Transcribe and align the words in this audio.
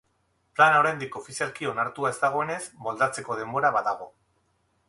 Plana 0.59 0.79
oraindik 0.83 1.17
ofizialki 1.19 1.69
onartua 1.73 2.13
ez 2.13 2.17
dagoenez, 2.23 2.59
moldatzeko 2.87 3.41
denbora 3.43 3.75
badago. 3.81 4.13